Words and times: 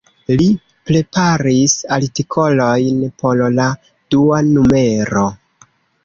Li 0.41 0.45
preparis 0.91 1.73
artikolojn 1.97 3.03
por 3.23 3.41
la 3.59 3.67
dua 4.15 4.39
numero. 4.47 5.27